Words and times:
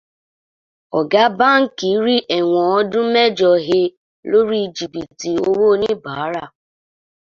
Ọ̀gá 0.99 1.23
báńkì 1.37 1.89
rí 2.03 2.15
ẹ̀wọ̀n 2.37 2.69
ọdún 2.79 3.07
mẹ́jọ 3.13 3.51
e 3.77 3.81
lórí 4.29 4.59
jìbìtì 4.75 5.31
owó 5.47 5.63
oníbàárà. 5.73 6.43